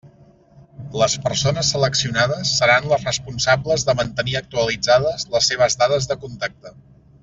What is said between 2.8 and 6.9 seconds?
les responsables de mantenir actualitzades les seves dades de contacte.